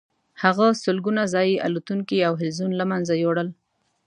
دوی 0.57 0.71
سلګونه 0.83 1.23
ځايي 1.33 1.55
الوتونکي 1.67 2.17
او 2.27 2.33
حلزون 2.41 2.71
له 2.79 2.85
منځه 2.91 3.13
یوړل. 3.23 3.49